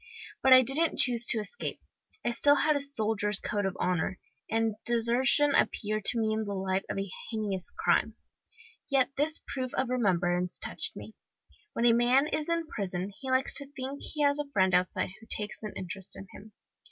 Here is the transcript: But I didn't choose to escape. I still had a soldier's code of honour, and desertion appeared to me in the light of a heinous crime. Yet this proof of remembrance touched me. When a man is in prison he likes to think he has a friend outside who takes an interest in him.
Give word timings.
But 0.41 0.51
I 0.51 0.63
didn't 0.63 0.97
choose 0.97 1.27
to 1.27 1.37
escape. 1.39 1.79
I 2.25 2.31
still 2.31 2.55
had 2.55 2.75
a 2.75 2.79
soldier's 2.81 3.39
code 3.39 3.67
of 3.67 3.77
honour, 3.79 4.17
and 4.49 4.73
desertion 4.83 5.53
appeared 5.53 6.05
to 6.05 6.17
me 6.19 6.33
in 6.33 6.43
the 6.43 6.55
light 6.55 6.83
of 6.89 6.97
a 6.97 7.07
heinous 7.29 7.69
crime. 7.69 8.15
Yet 8.89 9.11
this 9.15 9.41
proof 9.47 9.75
of 9.75 9.89
remembrance 9.89 10.57
touched 10.57 10.95
me. 10.95 11.13
When 11.73 11.85
a 11.85 11.93
man 11.93 12.25
is 12.25 12.49
in 12.49 12.65
prison 12.65 13.13
he 13.19 13.29
likes 13.29 13.53
to 13.53 13.71
think 13.73 14.01
he 14.01 14.23
has 14.23 14.39
a 14.39 14.49
friend 14.51 14.73
outside 14.73 15.11
who 15.19 15.27
takes 15.29 15.61
an 15.61 15.73
interest 15.75 16.17
in 16.17 16.25
him. 16.31 16.53